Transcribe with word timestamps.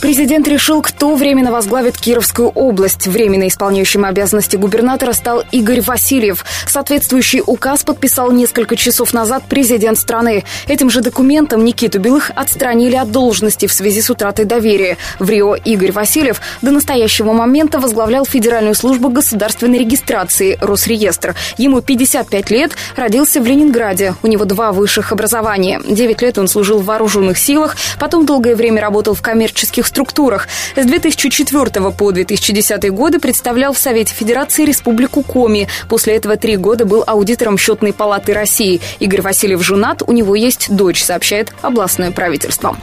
Президент 0.00 0.46
решил, 0.46 0.80
кто 0.80 1.16
временно 1.16 1.50
возглавит 1.50 1.98
Кировскую 1.98 2.50
область. 2.50 3.08
Временно 3.08 3.48
исполняющим 3.48 4.04
обязанности 4.04 4.54
губернатора 4.54 5.12
стал 5.12 5.42
Игорь 5.50 5.80
Васильев. 5.80 6.44
Соответствующий 6.68 7.42
указ 7.44 7.82
подписал 7.82 8.30
несколько 8.30 8.76
часов 8.76 9.12
назад 9.12 9.42
президент 9.48 9.98
страны. 9.98 10.44
Этим 10.68 10.88
же 10.88 11.00
документом 11.00 11.64
Никиту 11.64 11.98
Белых 11.98 12.30
отстранили 12.36 12.94
от 12.94 13.10
должности 13.10 13.66
в 13.66 13.72
связи 13.72 14.00
с 14.00 14.08
утратой 14.08 14.44
доверия. 14.44 14.98
В 15.18 15.28
Рио 15.28 15.56
Игорь 15.56 15.90
Васильев 15.90 16.40
до 16.62 16.70
настоящего 16.70 17.32
момента 17.32 17.80
возглавлял 17.80 18.24
Федеральную 18.24 18.76
службу 18.76 19.08
государственной 19.08 19.78
регистрации 19.78 20.58
Росреестр. 20.60 21.34
Ему 21.56 21.80
55 21.80 22.50
лет, 22.50 22.72
родился 22.94 23.40
в 23.40 23.46
Ленинграде. 23.46 24.14
У 24.22 24.28
него 24.28 24.44
два 24.44 24.70
высших 24.70 25.10
образования. 25.10 25.80
Девять 25.84 26.22
лет 26.22 26.38
он 26.38 26.46
служил 26.46 26.78
в 26.78 26.84
вооруженных 26.84 27.36
силах, 27.36 27.76
потом 27.98 28.26
долгое 28.26 28.54
время 28.54 28.80
работал 28.80 29.14
в 29.14 29.22
коммерческих 29.22 29.87
структурах. 29.88 30.48
С 30.76 30.84
2004 30.84 31.90
по 31.90 32.12
2010 32.12 32.90
годы 32.90 33.18
представлял 33.18 33.72
в 33.72 33.78
Совете 33.78 34.14
Федерации 34.14 34.64
Республику 34.64 35.22
Коми. 35.22 35.68
После 35.88 36.16
этого 36.16 36.36
три 36.36 36.56
года 36.56 36.84
был 36.84 37.02
аудитором 37.06 37.58
Счетной 37.58 37.92
палаты 37.92 38.32
России. 38.32 38.80
Игорь 39.00 39.22
Васильев 39.22 39.62
женат, 39.64 40.02
у 40.06 40.12
него 40.12 40.34
есть 40.34 40.70
дочь, 40.70 41.02
сообщает 41.02 41.52
областное 41.62 42.10
правительство. 42.10 42.76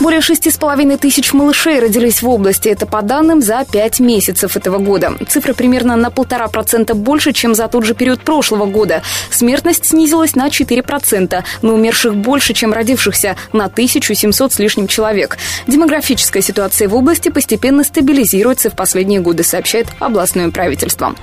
Более 0.00 0.20
шести 0.20 0.50
с 0.50 0.56
половиной 0.56 0.96
тысяч 0.96 1.32
малышей 1.32 1.78
родились 1.78 2.22
в 2.22 2.28
области. 2.28 2.68
Это 2.68 2.86
по 2.86 3.02
данным 3.02 3.40
за 3.42 3.64
пять 3.70 4.00
месяцев 4.00 4.56
этого 4.56 4.78
года. 4.78 5.14
Цифра 5.28 5.54
примерно 5.54 5.96
на 5.96 6.10
полтора 6.10 6.48
процента 6.48 6.94
больше, 6.94 7.32
чем 7.32 7.54
за 7.54 7.68
тот 7.68 7.84
же 7.84 7.94
период 7.94 8.20
прошлого 8.20 8.66
года. 8.66 9.02
Смертность 9.30 9.86
снизилась 9.86 10.34
на 10.34 10.48
4%, 10.48 11.42
но 11.62 11.74
умерших 11.74 12.16
больше, 12.16 12.54
чем 12.54 12.72
родившихся, 12.72 13.36
на 13.52 13.66
1700 13.66 14.52
с 14.52 14.58
лишним 14.58 14.86
человек. 14.86 15.38
Демографическая 15.66 16.42
ситуация 16.42 16.88
в 16.88 16.94
области 16.94 17.28
постепенно 17.28 17.84
стабилизируется 17.84 18.70
в 18.70 18.74
последние 18.74 19.20
годы, 19.20 19.42
сообщает 19.44 19.86
областное 20.00 20.50
правительство. 20.50 21.14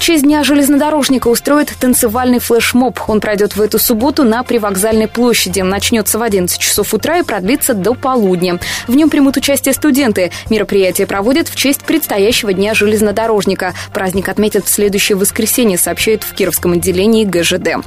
В 0.00 0.02
честь 0.02 0.22
Дня 0.22 0.42
железнодорожника 0.44 1.28
устроит 1.28 1.74
танцевальный 1.78 2.38
флешмоб. 2.38 2.98
Он 3.06 3.20
пройдет 3.20 3.54
в 3.54 3.60
эту 3.60 3.78
субботу 3.78 4.24
на 4.24 4.42
привокзальной 4.42 5.08
площади. 5.08 5.60
Начнется 5.60 6.18
в 6.18 6.22
11 6.22 6.58
часов 6.58 6.94
утра 6.94 7.18
и 7.18 7.22
продлится 7.22 7.74
до 7.74 7.92
полудня. 7.92 8.58
В 8.88 8.96
нем 8.96 9.10
примут 9.10 9.36
участие 9.36 9.74
студенты. 9.74 10.32
Мероприятие 10.48 11.06
проводят 11.06 11.48
в 11.48 11.54
честь 11.54 11.82
предстоящего 11.82 12.54
Дня 12.54 12.72
железнодорожника. 12.72 13.74
Праздник 13.92 14.30
отметят 14.30 14.64
в 14.64 14.70
следующее 14.70 15.18
воскресенье, 15.18 15.76
сообщает 15.76 16.22
в 16.22 16.32
Кировском 16.32 16.72
отделении 16.72 17.26
ГЖД. 17.26 17.84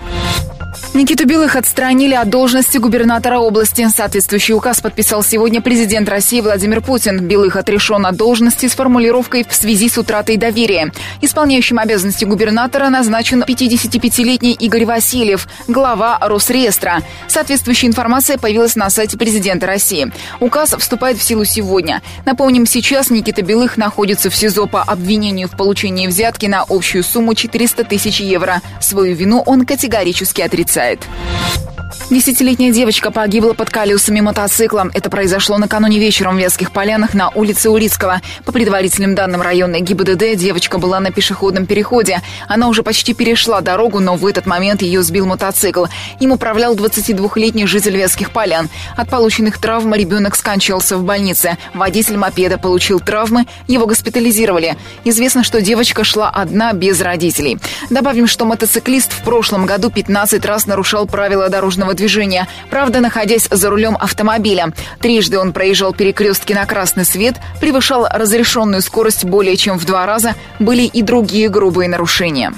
Никиту 0.94 1.26
Белых 1.26 1.56
отстранили 1.56 2.14
от 2.14 2.30
должности 2.30 2.78
губернатора 2.78 3.40
области. 3.40 3.88
Соответствующий 3.90 4.54
указ 4.54 4.80
подписал 4.80 5.24
сегодня 5.24 5.62
президент 5.62 6.08
России 6.08 6.40
Владимир 6.42 6.82
Путин. 6.82 7.20
Белых 7.28 7.56
отрешен 7.56 8.06
от 8.06 8.16
должности 8.16 8.68
с 8.68 8.74
формулировкой 8.74 9.46
«в 9.48 9.56
связи 9.56 9.90
с 9.90 9.98
утратой 9.98 10.38
доверия». 10.38 10.92
Исполняющим 11.22 11.80
обязанности 11.80 12.03
губернатора 12.26 12.90
назначен 12.90 13.44
55-летний 13.44 14.54
Игорь 14.54 14.86
Васильев, 14.86 15.48
глава 15.68 16.18
Росреестра. 16.22 17.02
Соответствующая 17.28 17.88
информация 17.88 18.38
появилась 18.38 18.76
на 18.76 18.90
сайте 18.90 19.18
президента 19.18 19.66
России. 19.68 20.12
Указ 20.40 20.76
вступает 20.78 21.18
в 21.18 21.24
силу 21.24 21.46
сегодня. 21.46 22.02
Напомним, 22.26 22.66
сейчас 22.66 23.10
Никита 23.10 23.42
Белых 23.42 23.78
находится 23.78 24.30
в 24.30 24.36
СИЗО 24.36 24.68
по 24.68 24.82
обвинению 24.82 25.48
в 25.48 25.58
получении 25.58 26.08
взятки 26.08 26.46
на 26.46 26.66
общую 26.68 27.04
сумму 27.04 27.36
400 27.36 27.86
тысяч 27.86 28.20
евро. 28.20 28.62
Свою 28.82 29.16
вину 29.16 29.42
он 29.46 29.66
категорически 29.66 30.42
отрицает. 30.42 31.00
Десятилетняя 32.10 32.72
девочка 32.72 33.12
погибла 33.12 33.54
под 33.54 33.70
колесами 33.70 34.22
мотоцикла. 34.22 34.88
Это 34.94 35.10
произошло 35.10 35.58
накануне 35.58 36.00
вечером 36.00 36.36
в 36.36 36.40
Вятских 36.40 36.72
Полянах 36.72 37.14
на 37.14 37.30
улице 37.30 37.70
Улицкого. 37.70 38.22
По 38.46 38.52
предварительным 38.52 39.16
данным 39.16 39.42
районной 39.42 39.82
ГИБДД, 39.82 40.36
девочка 40.36 40.78
была 40.78 41.00
на 41.00 41.12
пешеходном 41.12 41.66
переходе. 41.66 42.22
Она 42.48 42.68
уже 42.68 42.84
почти 42.84 43.14
перешла 43.14 43.62
дорогу, 43.62 44.00
но 44.00 44.16
в 44.16 44.26
этот 44.26 44.46
момент 44.46 44.82
ее 44.82 45.04
сбил 45.04 45.26
мотоцикл. 45.26 45.86
Им 46.20 46.32
управлял 46.32 46.76
22-летний 46.76 47.66
житель 47.66 47.98
Вятских 47.98 48.32
Полян. 48.32 48.70
От 48.96 49.10
полученных 49.10 49.58
травм 49.58 49.94
ребенок 49.94 50.36
скончался 50.36 50.98
в 50.98 51.04
больнице. 51.04 51.58
Водитель 51.74 52.18
мопеда 52.18 52.58
получил 52.58 53.00
травмы, 53.00 53.46
его 53.68 53.86
госпитализировали. 53.86 54.78
Известно, 55.04 55.44
что 55.44 55.62
девочка 55.62 56.04
шла 56.04 56.30
одна 56.30 56.74
без 56.74 57.02
родителей. 57.02 57.58
Добавим, 57.90 58.28
что 58.28 58.46
мотоциклист 58.46 59.12
в 59.12 59.24
прошлом 59.24 59.66
году 59.66 59.90
15 59.90 60.46
раз 60.46 60.66
нарушал 60.66 61.08
правила 61.08 61.50
дорожного 61.50 61.83
дорожного 61.84 61.94
движения, 61.94 62.48
правда, 62.70 63.00
находясь 63.00 63.48
за 63.50 63.70
рулем 63.70 63.98
автомобиля. 64.00 64.74
Трижды 65.00 65.38
он 65.38 65.54
проезжал 65.54 65.94
перекрестки 65.94 66.54
на 66.54 66.66
красный 66.66 67.06
свет, 67.06 67.36
превышал 67.60 68.08
разрешенную 68.10 68.82
скорость 68.82 69.26
более 69.26 69.58
чем 69.58 69.78
в 69.78 69.86
два 69.86 70.06
раза, 70.06 70.36
были 70.60 70.84
и 70.84 71.02
другие 71.02 71.50
грубые 71.50 71.90
нарушения. 71.90 72.54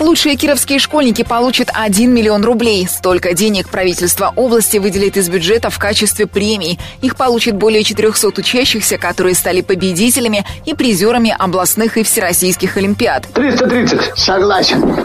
Лучшие 0.00 0.36
кировские 0.36 0.78
школьники 0.78 1.22
получат 1.22 1.70
1 1.72 2.12
миллион 2.12 2.44
рублей. 2.44 2.86
Столько 2.88 3.32
денег 3.34 3.68
правительство 3.68 4.32
области 4.36 4.78
выделит 4.78 5.16
из 5.16 5.28
бюджета 5.28 5.70
в 5.70 5.78
качестве 5.78 6.26
премий. 6.26 6.78
Их 7.00 7.16
получат 7.16 7.56
более 7.56 7.82
400 7.82 8.28
учащихся, 8.40 8.98
которые 8.98 9.34
стали 9.34 9.60
победителями 9.60 10.44
и 10.66 10.74
призерами 10.74 11.34
областных 11.36 11.96
и 11.96 12.02
всероссийских 12.02 12.76
олимпиад. 12.76 13.26
330. 13.32 14.16
Согласен. 14.16 14.96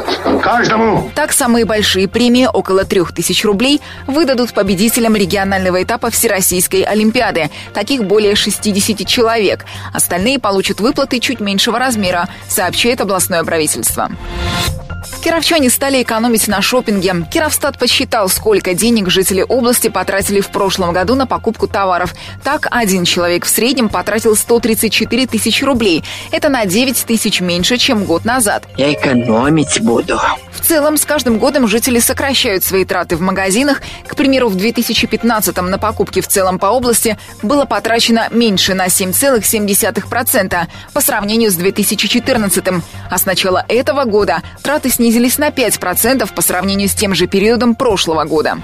Каждому. 0.41 1.11
Так, 1.15 1.33
самые 1.33 1.65
большие 1.65 2.07
премии, 2.07 2.47
около 2.51 2.85
3000 2.85 3.45
рублей, 3.45 3.81
выдадут 4.07 4.53
победителям 4.53 5.15
регионального 5.15 5.81
этапа 5.81 6.09
Всероссийской 6.09 6.81
олимпиады. 6.83 7.49
Таких 7.73 8.03
более 8.05 8.35
60 8.35 9.05
человек. 9.07 9.65
Остальные 9.93 10.39
получат 10.39 10.79
выплаты 10.79 11.19
чуть 11.19 11.39
меньшего 11.39 11.79
размера, 11.79 12.27
сообщает 12.47 13.01
областное 13.01 13.43
правительство. 13.43 14.09
Кировчане 15.23 15.69
стали 15.69 16.01
экономить 16.01 16.47
на 16.47 16.61
шопинге. 16.61 17.25
Кировстат 17.31 17.77
посчитал, 17.77 18.29
сколько 18.29 18.73
денег 18.73 19.09
жители 19.09 19.45
области 19.47 19.89
потратили 19.89 20.39
в 20.39 20.47
прошлом 20.49 20.93
году 20.93 21.15
на 21.15 21.27
покупку 21.27 21.67
товаров. 21.67 22.15
Так, 22.43 22.67
один 22.71 23.03
человек 23.03 23.45
в 23.45 23.49
среднем 23.49 23.89
потратил 23.89 24.35
134 24.35 25.27
тысячи 25.27 25.63
рублей. 25.63 26.03
Это 26.31 26.49
на 26.49 26.65
9 26.65 27.05
тысяч 27.05 27.41
меньше, 27.41 27.77
чем 27.77 28.05
год 28.05 28.23
назад. 28.23 28.63
Я 28.77 28.93
экономить 28.93 29.81
буду. 29.81 30.19
В 30.59 30.65
целом, 30.69 30.97
с 30.97 31.05
каждым 31.05 31.39
годом 31.39 31.67
жители 31.67 31.99
сокращают 31.99 32.65
свои 32.65 32.83
траты 32.83 33.15
в 33.15 33.21
магазинах. 33.21 33.81
К 34.05 34.15
примеру, 34.15 34.49
в 34.49 34.57
2015-м 34.57 35.69
на 35.69 35.79
покупки 35.79 36.19
в 36.19 36.27
целом 36.27 36.59
по 36.59 36.67
области 36.67 37.17
было 37.41 37.63
потрачено 37.63 38.27
меньше 38.29 38.73
на 38.73 38.87
7,7% 38.87 40.67
по 40.93 41.01
сравнению 41.01 41.49
с 41.49 41.57
2014-м. 41.57 42.83
А 43.09 43.17
с 43.17 43.25
начала 43.25 43.63
этого 43.69 44.03
года 44.03 44.43
траты 44.61 44.89
снизились 44.89 45.37
на 45.37 45.47
5% 45.47 46.29
по 46.33 46.41
сравнению 46.41 46.89
с 46.89 46.93
тем 46.93 47.15
же 47.15 47.27
периодом 47.27 47.73
прошлого 47.73 48.25
года. 48.25 48.57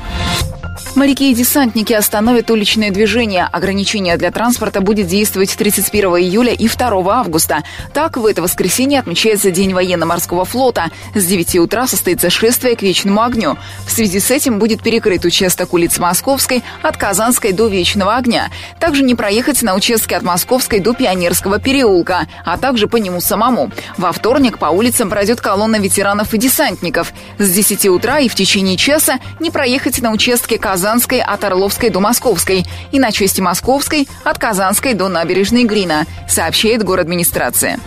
Моряки 0.93 1.31
и 1.31 1.35
десантники 1.35 1.91
остановят 1.91 2.49
уличное 2.49 2.89
движение. 2.89 3.49
Ограничение 3.51 4.15
для 4.15 4.31
транспорта 4.31 4.79
будет 4.79 5.07
действовать 5.07 5.53
31 5.57 6.05
июля 6.17 6.53
и 6.53 6.69
2 6.69 7.19
августа. 7.19 7.63
Так, 7.93 8.15
в 8.15 8.25
это 8.25 8.41
воскресенье 8.41 8.99
отмечается 8.99 9.51
День 9.51 9.73
военно-морского 9.73 10.45
флота. 10.45 10.91
С 11.13 11.25
9 11.25 11.57
утра 11.57 11.85
состоится 11.87 12.29
шествие 12.29 12.77
к 12.77 12.81
вечному 12.81 13.21
огню. 13.21 13.57
В 13.85 13.91
связи 13.91 14.21
с 14.21 14.31
этим 14.31 14.57
будет 14.57 14.83
перекрыт 14.83 15.25
участок 15.25 15.73
улиц 15.73 15.97
Московской 15.97 16.63
от 16.81 16.95
Казанской 16.95 17.51
до 17.51 17.67
Вечного 17.67 18.15
огня. 18.15 18.49
Также 18.79 19.03
не 19.03 19.15
проехать 19.15 19.63
на 19.63 19.75
участке 19.75 20.15
от 20.15 20.23
Московской 20.23 20.79
до 20.79 20.93
Пионерского 20.93 21.59
переулка, 21.59 22.27
а 22.45 22.57
также 22.57 22.87
по 22.87 22.95
нему 22.95 23.19
самому. 23.19 23.69
Во 23.97 24.13
вторник 24.13 24.59
по 24.59 24.67
улицам 24.67 25.09
пройдет 25.09 25.41
колонна 25.41 25.77
ветеранов 25.77 26.33
и 26.33 26.37
десантников. 26.37 27.11
С 27.37 27.51
10 27.51 27.87
утра 27.87 28.19
и 28.19 28.29
в 28.29 28.35
течение 28.35 28.77
часа 28.77 29.19
не 29.41 29.51
проехать 29.51 30.01
на 30.01 30.11
участке 30.11 30.57
Казанской 30.57 30.74
от 31.21 31.43
Орловской 31.43 31.89
до 31.89 31.99
Московской 31.99 32.65
и 32.91 32.99
на 32.99 33.11
части 33.11 33.41
Московской 33.41 34.07
от 34.23 34.37
Казанской 34.37 34.93
до 34.93 35.07
набережной 35.07 35.63
Грина, 35.63 36.05
сообщает 36.27 36.83
город 36.83 37.05
администрация. 37.05 37.79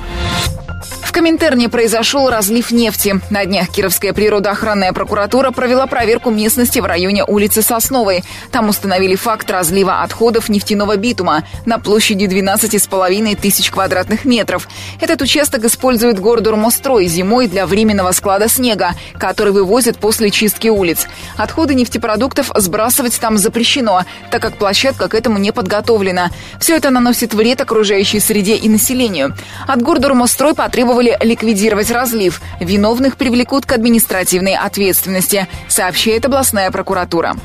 В 1.08 1.12
Коминтерне 1.18 1.70
произошел 1.70 2.28
разлив 2.28 2.70
нефти. 2.70 3.18
На 3.30 3.46
днях 3.46 3.70
Кировская 3.70 4.12
природоохранная 4.12 4.92
прокуратура 4.92 5.50
провела 5.52 5.86
проверку 5.86 6.28
местности 6.28 6.80
в 6.80 6.84
районе 6.84 7.24
улицы 7.24 7.62
Сосновой. 7.62 8.22
Там 8.52 8.68
установили 8.68 9.14
факт 9.14 9.50
разлива 9.50 10.02
отходов 10.02 10.50
нефтяного 10.50 10.96
битума 10.96 11.44
на 11.64 11.78
площади 11.78 12.26
12,5 12.26 13.36
тысяч 13.36 13.70
квадратных 13.70 14.26
метров. 14.26 14.68
Этот 15.00 15.22
участок 15.22 15.64
использует 15.64 16.20
Гордурмострой 16.20 17.06
зимой 17.06 17.48
для 17.48 17.66
временного 17.66 18.12
склада 18.12 18.46
снега, 18.46 18.94
который 19.18 19.54
вывозят 19.54 19.96
после 19.96 20.30
чистки 20.30 20.68
улиц. 20.68 21.06
Отходы 21.38 21.74
нефтепродуктов 21.74 22.50
сбрасывать 22.54 23.18
там 23.18 23.38
запрещено, 23.38 24.02
так 24.30 24.42
как 24.42 24.58
площадка 24.58 25.08
к 25.08 25.14
этому 25.14 25.38
не 25.38 25.52
подготовлена. 25.52 26.28
Все 26.60 26.76
это 26.76 26.90
наносит 26.90 27.32
вред 27.32 27.62
окружающей 27.62 28.20
среде 28.20 28.56
и 28.56 28.68
населению. 28.68 29.34
От 29.66 29.80
Гордурмострой 29.80 30.54
потребовали 30.54 30.97
потребовали 30.98 31.16
ликвидировать 31.20 31.90
разлив. 31.90 32.40
Виновных 32.60 33.16
привлекут 33.16 33.66
к 33.66 33.72
административной 33.72 34.54
ответственности, 34.56 35.46
сообщает 35.68 36.24
областная 36.24 36.70
прокуратура. 36.70 37.36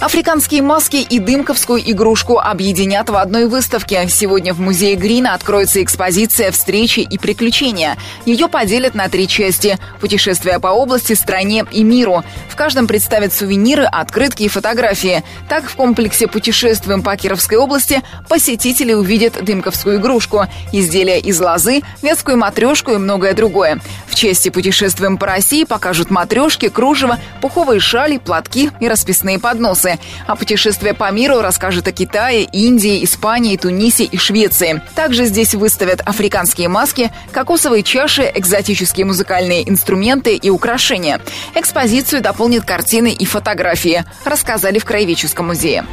Африканские 0.00 0.62
маски 0.62 0.98
и 0.98 1.18
дымковскую 1.18 1.82
игрушку 1.90 2.38
объединят 2.38 3.10
в 3.10 3.16
одной 3.16 3.46
выставке. 3.46 4.06
Сегодня 4.08 4.54
в 4.54 4.60
музее 4.60 4.94
Грина 4.94 5.34
откроется 5.34 5.82
экспозиция 5.82 6.52
«Встречи 6.52 7.00
и 7.00 7.18
приключения». 7.18 7.96
Ее 8.24 8.46
поделят 8.46 8.94
на 8.94 9.08
три 9.08 9.26
части– 9.26 9.76
путешествия 10.00 10.60
по 10.60 10.68
области, 10.68 11.14
стране 11.14 11.64
и 11.72 11.82
миру. 11.82 12.22
В 12.48 12.54
каждом 12.54 12.86
представят 12.86 13.34
сувениры, 13.34 13.82
открытки 13.82 14.44
и 14.44 14.48
фотографии. 14.48 15.24
Так, 15.48 15.68
в 15.68 15.74
комплексе 15.74 16.28
«Путешествуем 16.28 17.02
по 17.02 17.16
Кировской 17.16 17.58
области» 17.58 18.00
посетители 18.28 18.92
увидят 18.92 19.42
дымковскую 19.44 19.96
игрушку, 19.96 20.46
изделия 20.70 21.18
из 21.18 21.40
лозы, 21.40 21.82
вятскую 22.02 22.36
матрешку 22.36 22.92
и 22.92 22.98
многое 22.98 23.34
другое. 23.34 23.80
В 24.06 24.14
части 24.14 24.48
«Путешествуем 24.48 25.18
по 25.18 25.26
России» 25.26 25.64
покажут 25.64 26.10
матрешки, 26.10 26.68
кружево, 26.68 27.18
пуховые 27.40 27.80
шали, 27.80 28.18
платки 28.18 28.70
и 28.78 28.86
расписные 28.86 29.40
подносы 29.40 29.87
вопросы. 29.88 29.98
А 30.26 30.36
путешествие 30.36 30.94
по 30.94 31.10
миру 31.10 31.40
расскажет 31.40 31.88
о 31.88 31.92
Китае, 31.92 32.44
Индии, 32.44 33.04
Испании, 33.04 33.56
Тунисе 33.56 34.04
и 34.04 34.16
Швеции. 34.18 34.82
Также 34.94 35.24
здесь 35.24 35.54
выставят 35.54 36.00
африканские 36.04 36.68
маски, 36.68 37.10
кокосовые 37.32 37.82
чаши, 37.82 38.30
экзотические 38.34 39.06
музыкальные 39.06 39.68
инструменты 39.68 40.36
и 40.36 40.50
украшения. 40.50 41.20
Экспозицию 41.54 42.22
дополнят 42.22 42.64
картины 42.64 43.12
и 43.12 43.24
фотографии, 43.24 44.04
рассказали 44.24 44.78
в 44.78 44.84
Краеведческом 44.84 45.46
музее. 45.46 45.84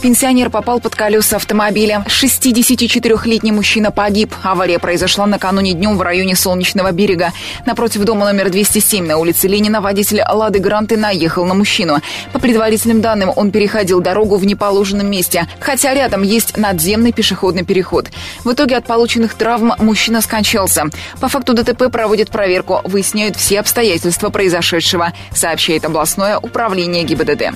Пенсионер 0.00 0.50
попал 0.50 0.80
под 0.80 0.94
колеса 0.94 1.36
автомобиля. 1.36 2.04
64-летний 2.06 3.52
мужчина 3.52 3.90
погиб. 3.90 4.32
Авария 4.42 4.78
произошла 4.78 5.26
накануне 5.26 5.72
днем 5.72 5.96
в 5.96 6.02
районе 6.02 6.36
Солнечного 6.36 6.92
берега. 6.92 7.32
Напротив 7.64 8.04
дома 8.04 8.26
номер 8.26 8.50
207 8.50 9.06
на 9.06 9.16
улице 9.18 9.48
Ленина 9.48 9.80
водитель 9.80 10.22
«Лады 10.22 10.58
Гранты» 10.58 10.96
наехал 10.96 11.44
на 11.44 11.54
мужчину. 11.54 11.98
По 12.32 12.38
предварительным 12.38 13.00
данным, 13.00 13.32
он 13.34 13.50
переходил 13.50 14.00
дорогу 14.00 14.36
в 14.36 14.44
неположенном 14.44 15.10
месте, 15.10 15.48
хотя 15.60 15.94
рядом 15.94 16.22
есть 16.22 16.56
надземный 16.56 17.12
пешеходный 17.12 17.64
переход. 17.64 18.08
В 18.44 18.52
итоге 18.52 18.76
от 18.76 18.86
полученных 18.86 19.34
травм 19.34 19.72
мужчина 19.78 20.20
скончался. 20.20 20.84
По 21.20 21.28
факту 21.28 21.54
ДТП 21.54 21.90
проводят 21.90 22.30
проверку, 22.30 22.80
выясняют 22.84 23.36
все 23.36 23.60
обстоятельства 23.60 24.30
произошедшего, 24.30 25.12
сообщает 25.32 25.84
областное 25.84 26.38
управление 26.38 27.04
ГИБДД. 27.04 27.54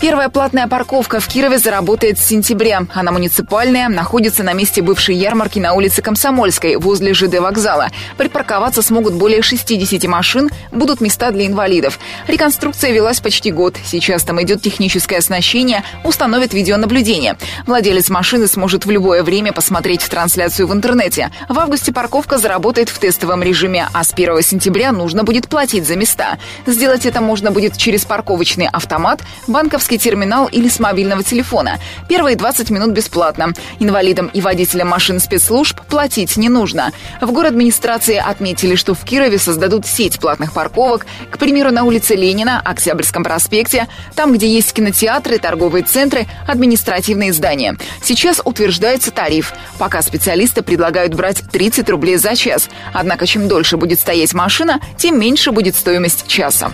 Первая 0.00 0.28
платная 0.28 0.66
парковка 0.66 1.20
в 1.20 1.28
Кирове 1.28 1.58
заработает 1.58 2.18
с 2.18 2.24
сентября. 2.24 2.86
Она 2.92 3.12
муниципальная, 3.12 3.88
находится 3.88 4.42
на 4.42 4.52
месте 4.52 4.82
бывшей 4.82 5.14
ярмарки 5.14 5.58
на 5.58 5.74
улице 5.74 6.02
Комсомольской, 6.02 6.76
возле 6.76 7.14
ЖД 7.14 7.38
вокзала. 7.38 7.88
Припарковаться 8.16 8.82
смогут 8.82 9.14
более 9.14 9.42
60 9.42 10.02
машин, 10.04 10.50
будут 10.72 11.00
места 11.00 11.30
для 11.30 11.46
инвалидов. 11.46 11.98
Реконструкция 12.26 12.92
велась 12.92 13.20
почти 13.20 13.50
год. 13.52 13.76
Сейчас 13.84 14.24
там 14.24 14.40
идет 14.42 14.62
техническое 14.62 15.18
оснащение, 15.18 15.84
установят 16.04 16.52
видеонаблюдение. 16.54 17.36
Владелец 17.66 18.08
машины 18.08 18.48
сможет 18.48 18.86
в 18.86 18.90
любое 18.90 19.22
время 19.22 19.52
посмотреть 19.52 20.08
трансляцию 20.08 20.66
в 20.66 20.72
интернете. 20.72 21.30
В 21.48 21.58
августе 21.58 21.92
парковка 21.92 22.38
заработает 22.38 22.88
в 22.88 22.98
тестовом 22.98 23.42
режиме, 23.42 23.88
а 23.92 24.02
с 24.02 24.12
1 24.12 24.42
сентября 24.42 24.92
нужно 24.92 25.22
будет 25.22 25.48
платить 25.48 25.86
за 25.86 25.96
места. 25.96 26.38
Сделать 26.66 27.06
это 27.06 27.20
можно 27.20 27.50
будет 27.50 27.76
через 27.76 28.04
парковочный 28.04 28.68
автомат, 28.72 29.20
банковский 29.46 29.71
банковский 29.72 29.96
терминал 29.96 30.48
или 30.48 30.68
с 30.68 30.78
мобильного 30.80 31.22
телефона. 31.22 31.78
Первые 32.06 32.36
20 32.36 32.68
минут 32.68 32.90
бесплатно. 32.90 33.54
Инвалидам 33.78 34.26
и 34.26 34.42
водителям 34.42 34.88
машин 34.88 35.18
спецслужб 35.18 35.80
платить 35.88 36.36
не 36.36 36.50
нужно. 36.50 36.92
В 37.22 37.32
город 37.32 37.52
администрации 37.52 38.16
отметили, 38.16 38.74
что 38.74 38.92
в 38.92 39.02
Кирове 39.02 39.38
создадут 39.38 39.86
сеть 39.86 40.20
платных 40.20 40.52
парковок, 40.52 41.06
к 41.30 41.38
примеру, 41.38 41.70
на 41.70 41.84
улице 41.84 42.16
Ленина, 42.16 42.60
Октябрьском 42.62 43.24
проспекте, 43.24 43.88
там, 44.14 44.34
где 44.34 44.46
есть 44.46 44.74
кинотеатры, 44.74 45.38
торговые 45.38 45.84
центры, 45.84 46.26
административные 46.46 47.32
здания. 47.32 47.78
Сейчас 48.02 48.42
утверждается 48.44 49.10
тариф. 49.10 49.54
Пока 49.78 50.02
специалисты 50.02 50.60
предлагают 50.60 51.14
брать 51.14 51.42
30 51.50 51.88
рублей 51.88 52.16
за 52.16 52.36
час. 52.36 52.68
Однако, 52.92 53.26
чем 53.26 53.48
дольше 53.48 53.78
будет 53.78 54.00
стоять 54.00 54.34
машина, 54.34 54.80
тем 54.98 55.18
меньше 55.18 55.50
будет 55.50 55.76
стоимость 55.76 56.26
часа. 56.26 56.72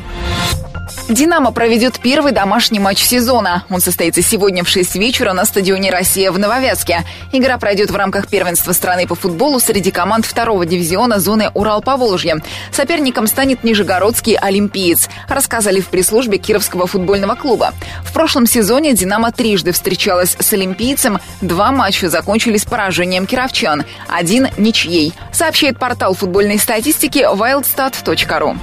«Динамо» 1.09 1.53
проведет 1.53 2.01
первый 2.01 2.33
домашний 2.33 2.79
матч 2.79 2.99
сезона. 2.99 3.65
Он 3.71 3.81
состоится 3.81 4.21
сегодня 4.21 4.63
в 4.63 4.69
6 4.69 4.97
вечера 4.97 5.33
на 5.33 5.47
стадионе 5.47 5.91
«Россия» 5.91 6.31
в 6.31 6.39
Нововятске. 6.39 7.03
Игра 7.33 7.57
пройдет 7.57 7.91
в 7.91 7.97
рамках 7.97 8.29
первенства 8.29 8.73
страны 8.73 9.07
по 9.07 9.15
футболу 9.15 9.59
среди 9.59 9.91
команд 9.91 10.27
второго 10.27 10.67
дивизиона 10.67 11.19
зоны 11.19 11.51
Урал-Поволжье. 11.55 12.43
Соперником 12.71 13.27
станет 13.27 13.65
Нижегородский 13.65 14.35
«Олимпиец», 14.35 15.09
рассказали 15.31 15.81
в 15.81 15.87
пресс-службе 15.87 16.37
Кировского 16.37 16.87
футбольного 16.87 17.37
клуба. 17.37 17.73
В 18.05 18.13
прошлом 18.13 18.45
сезоне 18.47 18.93
«Динамо» 18.93 19.33
трижды 19.33 19.73
встречалась 19.73 20.37
с 20.39 20.53
«Олимпийцем». 20.53 21.21
Два 21.41 21.73
матча 21.73 22.11
закончились 22.11 22.67
поражением 22.67 23.25
кировчан. 23.25 23.87
Один– 24.09 24.49
ничьей, 24.59 25.15
сообщает 25.33 25.79
портал 25.79 26.13
футбольной 26.13 26.59
статистики 26.59 27.21
wildstat.ru. 27.21 28.59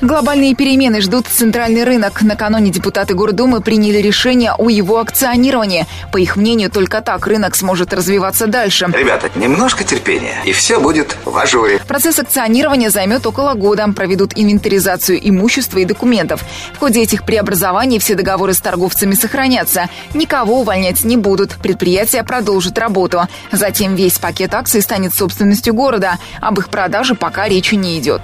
Глобальные 0.00 0.54
перемены 0.54 1.00
ждут 1.00 1.26
центральный 1.26 1.77
рынок. 1.84 2.22
Накануне 2.22 2.70
депутаты 2.70 3.14
Гордумы 3.14 3.60
приняли 3.60 3.98
решение 3.98 4.52
о 4.52 4.68
его 4.68 4.98
акционировании. 4.98 5.86
По 6.12 6.18
их 6.18 6.36
мнению, 6.36 6.70
только 6.70 7.00
так 7.00 7.26
рынок 7.26 7.56
сможет 7.56 7.92
развиваться 7.92 8.46
дальше. 8.46 8.86
Ребята, 8.92 9.30
немножко 9.34 9.84
терпения, 9.84 10.38
и 10.44 10.52
все 10.52 10.80
будет 10.80 11.16
в 11.24 11.36
ажуре. 11.36 11.80
Процесс 11.86 12.18
акционирования 12.18 12.90
займет 12.90 13.26
около 13.26 13.54
года. 13.54 13.86
Проведут 13.94 14.32
инвентаризацию 14.36 15.18
имущества 15.28 15.78
и 15.78 15.84
документов. 15.84 16.44
В 16.74 16.78
ходе 16.78 17.02
этих 17.02 17.24
преобразований 17.24 17.98
все 17.98 18.14
договоры 18.14 18.54
с 18.54 18.60
торговцами 18.60 19.14
сохранятся. 19.14 19.88
Никого 20.14 20.60
увольнять 20.60 21.04
не 21.04 21.16
будут. 21.16 21.56
Предприятие 21.56 22.22
продолжит 22.24 22.78
работу. 22.78 23.28
Затем 23.52 23.94
весь 23.94 24.18
пакет 24.18 24.54
акций 24.54 24.82
станет 24.82 25.14
собственностью 25.14 25.74
города. 25.74 26.18
Об 26.40 26.58
их 26.58 26.68
продаже 26.68 27.14
пока 27.14 27.48
речи 27.48 27.74
не 27.74 27.98
идет. 27.98 28.22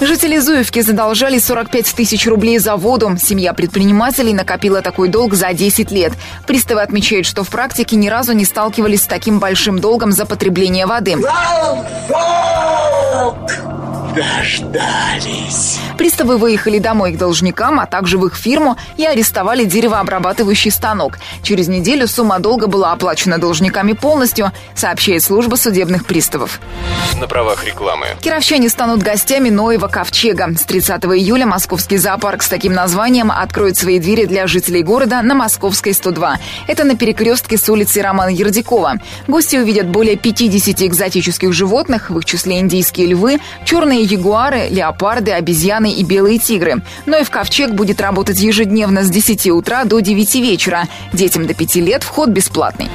Жители 0.00 0.38
Зуевки 0.38 0.80
задолжали 0.80 1.38
45 1.38 1.94
тысяч 1.94 2.26
рублей 2.26 2.58
за 2.58 2.76
воду. 2.76 3.18
Семья 3.20 3.52
предпринимателей 3.52 4.32
накопила 4.32 4.80
такой 4.80 5.08
долг 5.08 5.34
за 5.34 5.52
10 5.52 5.90
лет. 5.90 6.14
Приставы 6.46 6.80
отмечают, 6.80 7.26
что 7.26 7.44
в 7.44 7.50
практике 7.50 7.96
ни 7.96 8.08
разу 8.08 8.32
не 8.32 8.46
сталкивались 8.46 9.02
с 9.02 9.06
таким 9.06 9.40
большим 9.40 9.78
долгом 9.78 10.12
за 10.12 10.24
потребление 10.24 10.86
воды. 10.86 11.16
Дождались. 14.14 15.78
Приставы 15.96 16.36
выехали 16.36 16.78
домой 16.78 17.12
к 17.12 17.18
должникам, 17.18 17.78
а 17.78 17.86
также 17.86 18.18
в 18.18 18.26
их 18.26 18.34
фирму 18.34 18.76
и 18.96 19.04
арестовали 19.04 19.64
деревообрабатывающий 19.64 20.70
станок. 20.70 21.18
Через 21.42 21.68
неделю 21.68 22.08
сумма 22.08 22.38
долга 22.38 22.66
была 22.66 22.92
оплачена 22.92 23.38
должниками 23.38 23.92
полностью, 23.92 24.50
сообщает 24.74 25.22
служба 25.22 25.56
судебных 25.56 26.06
приставов. 26.06 26.58
На 27.20 27.28
правах 27.28 27.64
рекламы. 27.64 28.06
Кировчане 28.20 28.68
станут 28.68 29.02
гостями 29.02 29.50
Ноева 29.50 29.88
ковчега. 29.88 30.54
С 30.58 30.62
30 30.62 31.04
июля 31.04 31.46
московский 31.46 31.98
зоопарк 31.98 32.42
с 32.42 32.48
таким 32.48 32.72
названием 32.72 33.30
откроет 33.30 33.76
свои 33.76 33.98
двери 33.98 34.24
для 34.24 34.46
жителей 34.46 34.82
города 34.82 35.20
на 35.22 35.34
Московской 35.34 35.92
102. 35.92 36.38
Это 36.66 36.84
на 36.84 36.96
перекрестке 36.96 37.58
с 37.58 37.68
улицы 37.68 38.00
Романа 38.00 38.30
Ердякова. 38.30 38.94
Гости 39.28 39.56
увидят 39.56 39.88
более 39.88 40.16
50 40.16 40.82
экзотических 40.82 41.52
животных, 41.52 42.10
в 42.10 42.18
их 42.18 42.24
числе 42.24 42.58
индийские 42.58 43.08
львы, 43.08 43.38
черные 43.64 43.99
Лосиные 44.00 44.04
ягуары, 44.04 44.68
леопарды, 44.70 45.32
обезьяны 45.32 45.92
и 45.92 46.04
белые 46.04 46.38
тигры. 46.38 46.82
Но 47.06 47.18
и 47.18 47.24
в 47.24 47.30
ковчег 47.30 47.72
будет 47.72 48.00
работать 48.00 48.40
ежедневно 48.40 49.04
с 49.04 49.10
10 49.10 49.48
утра 49.50 49.84
до 49.84 50.00
9 50.00 50.34
вечера. 50.36 50.88
Детям 51.12 51.46
до 51.46 51.54
5 51.54 51.76
лет 51.76 52.02
вход 52.02 52.30
бесплатный. 52.30 52.88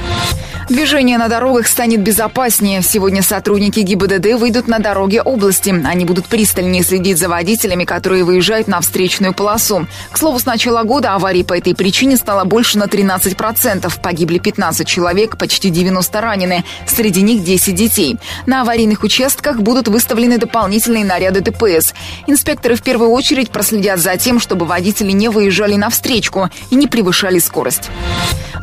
Движение 0.68 1.16
на 1.16 1.28
дорогах 1.28 1.68
станет 1.68 2.00
безопаснее. 2.00 2.82
Сегодня 2.82 3.22
сотрудники 3.22 3.78
ГИБДД 3.80 4.34
выйдут 4.34 4.66
на 4.66 4.80
дороги 4.80 5.22
области. 5.24 5.70
Они 5.70 6.04
будут 6.04 6.26
пристальнее 6.26 6.82
следить 6.82 7.18
за 7.18 7.28
водителями, 7.28 7.84
которые 7.84 8.24
выезжают 8.24 8.66
на 8.66 8.80
встречную 8.80 9.32
полосу. 9.32 9.86
К 10.10 10.18
слову, 10.18 10.40
с 10.40 10.44
начала 10.44 10.82
года 10.82 11.14
аварий 11.14 11.44
по 11.44 11.56
этой 11.56 11.76
причине 11.76 12.16
стало 12.16 12.42
больше 12.42 12.78
на 12.78 12.86
13%. 12.86 14.00
Погибли 14.02 14.38
15 14.38 14.88
человек, 14.88 15.38
почти 15.38 15.70
90 15.70 16.20
ранены. 16.20 16.64
Среди 16.88 17.22
них 17.22 17.44
10 17.44 17.72
детей. 17.72 18.16
На 18.46 18.62
аварийных 18.62 19.04
участках 19.04 19.60
будут 19.60 19.86
выставлены 19.86 20.36
дополнительные 20.38 20.95
наряды 21.04 21.40
ДПС. 21.40 21.94
Инспекторы 22.26 22.74
в 22.74 22.82
первую 22.82 23.10
очередь 23.10 23.50
проследят 23.50 23.98
за 23.98 24.16
тем, 24.16 24.40
чтобы 24.40 24.66
водители 24.66 25.12
не 25.12 25.28
выезжали 25.28 25.76
на 25.76 25.90
встречку 25.90 26.50
и 26.70 26.76
не 26.76 26.86
превышали 26.86 27.38
скорость. 27.38 27.90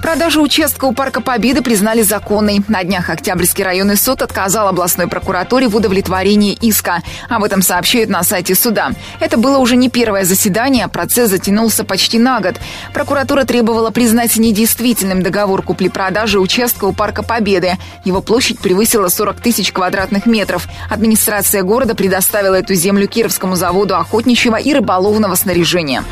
Продажу 0.02 0.42
участка 0.42 0.86
у 0.86 0.92
Парка 0.92 1.22
Победы 1.22 1.62
признали 1.62 2.02
законной. 2.02 2.62
На 2.68 2.84
днях 2.84 3.10
Октябрьский 3.10 3.64
районный 3.64 3.96
суд 3.96 4.22
отказал 4.22 4.68
областной 4.68 5.08
прокуратуре 5.08 5.70
в 5.70 5.76
удовлетворении 5.78 6.58
иска. 6.60 7.02
Об 7.30 7.44
этом 7.46 7.62
сообщают 7.62 8.10
на 8.10 8.22
сайте 8.24 8.54
суда. 8.54 8.92
Это 9.22 9.38
было 9.38 9.60
уже 9.60 9.78
не 9.78 9.90
первое 9.90 10.26
заседание, 10.26 10.90
процесс 10.90 11.30
затянулся 11.30 11.86
почти 11.86 12.20
на 12.20 12.42
год. 12.42 12.56
Прокуратура 12.94 13.46
требовала 13.46 13.92
признать 13.92 14.36
недействительным 14.36 15.24
договор 15.24 15.62
купли-продажи 15.62 16.38
участка 16.38 16.84
у 16.84 16.92
Парка 16.92 17.24
Победы. 17.24 17.78
Его 18.04 18.22
площадь 18.22 18.60
превысила 18.60 19.08
40 19.08 19.40
тысяч 19.40 19.72
квадратных 19.72 20.26
метров. 20.26 20.68
Администрация 20.90 21.64
города 21.64 21.96
предоставила 21.96 22.23
эту 22.54 22.74
землю 22.74 23.08
Кировскому 23.08 23.56
заводу 23.56 23.96
охотничьего 23.96 24.56
и 24.56 24.74
рыболовного 24.74 25.36
снаряжения. 25.36 26.04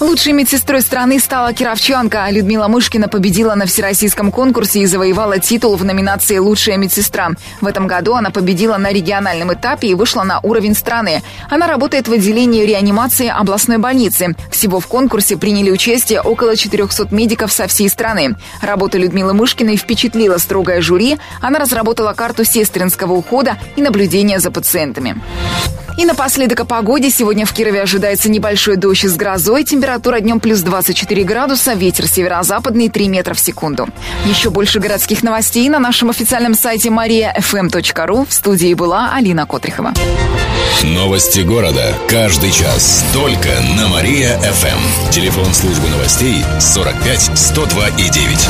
Лучшей 0.00 0.32
медсестрой 0.32 0.80
страны 0.80 1.18
стала 1.18 1.52
кировчанка. 1.52 2.30
Людмила 2.30 2.68
Мышкина 2.68 3.08
победила 3.08 3.56
на 3.56 3.66
всероссийском 3.66 4.30
конкурсе 4.30 4.80
и 4.80 4.86
завоевала 4.86 5.40
титул 5.40 5.74
в 5.74 5.84
номинации 5.84 6.38
«Лучшая 6.38 6.76
медсестра». 6.76 7.30
В 7.60 7.66
этом 7.66 7.88
году 7.88 8.14
она 8.14 8.30
победила 8.30 8.76
на 8.76 8.92
региональном 8.92 9.52
этапе 9.52 9.88
и 9.88 9.94
вышла 9.94 10.22
на 10.22 10.38
уровень 10.40 10.76
страны. 10.76 11.22
Она 11.50 11.66
работает 11.66 12.06
в 12.06 12.12
отделении 12.12 12.64
реанимации 12.64 13.26
областной 13.26 13.78
больницы. 13.78 14.36
Всего 14.52 14.78
в 14.78 14.86
конкурсе 14.86 15.36
приняли 15.36 15.72
участие 15.72 16.20
около 16.20 16.56
400 16.56 17.08
медиков 17.10 17.52
со 17.52 17.66
всей 17.66 17.88
страны. 17.88 18.36
Работа 18.62 18.98
Людмилы 18.98 19.34
Мышкиной 19.34 19.76
впечатлила 19.76 20.38
строгое 20.38 20.80
жюри. 20.80 21.18
Она 21.40 21.58
разработала 21.58 22.12
карту 22.12 22.44
сестринского 22.44 23.14
ухода 23.14 23.58
и 23.74 23.82
наблюдения 23.82 24.38
за 24.38 24.52
пациентами. 24.52 25.20
И 25.98 26.04
напоследок 26.04 26.60
о 26.60 26.64
погоде. 26.64 27.10
Сегодня 27.10 27.44
в 27.44 27.52
Кирове 27.52 27.82
ожидается 27.82 28.30
небольшой 28.30 28.76
дождь 28.76 29.04
с 29.04 29.16
грозой. 29.16 29.64
Температура 29.88 30.20
днем 30.20 30.38
плюс 30.38 30.60
24 30.60 31.24
градуса, 31.24 31.72
ветер 31.72 32.06
северо-западный 32.06 32.90
3 32.90 33.08
метра 33.08 33.32
в 33.32 33.40
секунду. 33.40 33.88
Еще 34.26 34.50
больше 34.50 34.80
городских 34.80 35.22
новостей 35.22 35.66
на 35.70 35.78
нашем 35.78 36.10
официальном 36.10 36.52
сайте 36.52 36.90
mariafm.ru. 36.90 38.26
В 38.28 38.32
студии 38.34 38.74
была 38.74 39.14
Алина 39.14 39.46
Котрихова. 39.46 39.94
Новости 40.82 41.40
города. 41.40 41.94
Каждый 42.06 42.52
час. 42.52 43.02
Только 43.14 43.48
на 43.78 43.88
Мария-ФМ. 43.88 45.10
Телефон 45.10 45.54
службы 45.54 45.88
новостей 45.88 46.44
45 46.60 47.30
102 47.34 47.88
и 47.88 48.10
9. 48.10 48.48